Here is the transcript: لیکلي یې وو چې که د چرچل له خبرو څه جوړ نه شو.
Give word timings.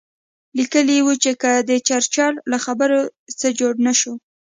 لیکلي 0.57 0.93
یې 0.97 1.03
وو 1.05 1.13
چې 1.23 1.31
که 1.41 1.51
د 1.69 1.71
چرچل 1.87 2.33
له 2.51 2.57
خبرو 2.65 2.99
څه 3.39 3.47
جوړ 3.59 3.73
نه 3.85 3.93
شو. 3.99 4.13